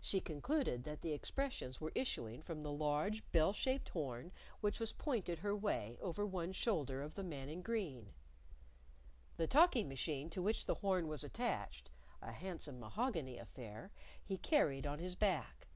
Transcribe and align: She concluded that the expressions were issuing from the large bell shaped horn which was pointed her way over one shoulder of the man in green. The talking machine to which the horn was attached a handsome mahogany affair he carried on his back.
She 0.00 0.20
concluded 0.20 0.84
that 0.84 1.02
the 1.02 1.12
expressions 1.12 1.80
were 1.80 1.90
issuing 1.96 2.42
from 2.42 2.62
the 2.62 2.70
large 2.70 3.28
bell 3.32 3.52
shaped 3.52 3.88
horn 3.88 4.30
which 4.60 4.78
was 4.78 4.92
pointed 4.92 5.40
her 5.40 5.56
way 5.56 5.98
over 6.00 6.24
one 6.24 6.52
shoulder 6.52 7.02
of 7.02 7.16
the 7.16 7.24
man 7.24 7.48
in 7.48 7.62
green. 7.62 8.12
The 9.36 9.48
talking 9.48 9.88
machine 9.88 10.30
to 10.30 10.42
which 10.42 10.66
the 10.66 10.76
horn 10.76 11.08
was 11.08 11.24
attached 11.24 11.90
a 12.22 12.30
handsome 12.30 12.78
mahogany 12.78 13.36
affair 13.36 13.90
he 14.24 14.38
carried 14.38 14.86
on 14.86 15.00
his 15.00 15.16
back. 15.16 15.66